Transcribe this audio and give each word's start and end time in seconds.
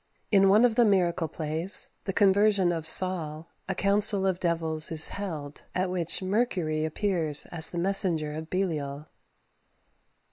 In 0.31 0.49
one 0.49 0.65
of 0.65 0.73
the 0.73 0.83
miracle 0.83 1.27
plays, 1.27 1.91
"The 2.05 2.11
Conversion 2.13 2.71
of 2.71 2.87
Saul," 2.87 3.49
a 3.69 3.75
council 3.75 4.25
of 4.25 4.39
devils 4.39 4.91
is 4.91 5.09
held, 5.09 5.61
at 5.75 5.91
which 5.91 6.23
Mercury 6.23 6.85
appears 6.85 7.45
as 7.51 7.69
the 7.69 7.77
messenger 7.77 8.33
of 8.33 8.49
Belial. 8.49 9.05